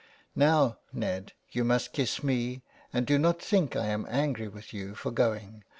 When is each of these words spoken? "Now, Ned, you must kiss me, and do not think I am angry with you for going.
"Now, 0.35 0.79
Ned, 0.91 1.33
you 1.51 1.63
must 1.63 1.93
kiss 1.93 2.23
me, 2.23 2.63
and 2.91 3.05
do 3.05 3.19
not 3.19 3.39
think 3.39 3.75
I 3.75 3.85
am 3.89 4.07
angry 4.09 4.47
with 4.47 4.73
you 4.73 4.95
for 4.95 5.11
going. 5.11 5.63